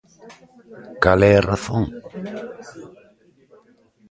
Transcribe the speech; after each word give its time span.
¿Cal 1.03 1.19
é 1.31 1.33
a 1.35 1.45
razón? 1.51 1.83